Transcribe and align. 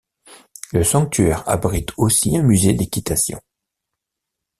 Le 0.73 0.83
sanctuaire 0.83 1.47
abrite 1.47 1.89
aussi 1.97 2.35
un 2.35 2.41
musée 2.41 2.73
d'équitation. 2.73 3.39